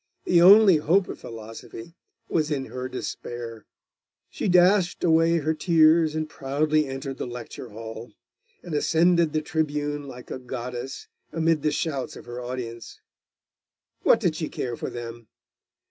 The 0.25 0.41
only 0.41 0.77
hope 0.77 1.07
of 1.09 1.19
philosophy 1.19 1.93
was 2.27 2.49
in 2.49 2.65
her 2.65 2.89
despair!............... 2.89 3.67
She 4.31 4.47
dashed 4.47 5.03
away 5.03 5.37
the 5.37 5.53
tears, 5.53 6.15
and 6.15 6.27
proudly 6.27 6.87
entered 6.87 7.19
the 7.19 7.27
lecture 7.27 7.69
hall, 7.69 8.11
and 8.63 8.73
ascended 8.73 9.31
the 9.31 9.43
tribune 9.43 10.07
like 10.07 10.31
a 10.31 10.39
goddess, 10.39 11.07
amid 11.31 11.61
the 11.61 11.71
shouts 11.71 12.15
of 12.15 12.25
her 12.25 12.41
audience.... 12.41 12.99
What 14.01 14.19
did 14.19 14.35
she 14.35 14.49
care 14.49 14.75
for 14.75 14.89
them? 14.89 15.27